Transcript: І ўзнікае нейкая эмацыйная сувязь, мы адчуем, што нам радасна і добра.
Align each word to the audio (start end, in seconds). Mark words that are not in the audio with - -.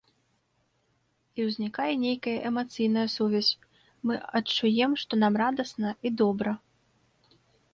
І 1.41 1.43
ўзнікае 1.49 1.91
нейкая 2.05 2.33
эмацыйная 2.51 3.03
сувязь, 3.17 3.51
мы 4.09 4.13
адчуем, 4.41 4.91
што 5.03 5.13
нам 5.25 5.33
радасна 5.43 5.89
і 6.09 6.15
добра. 6.25 6.51